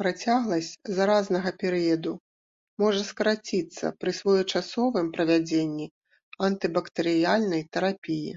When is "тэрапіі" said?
7.76-8.30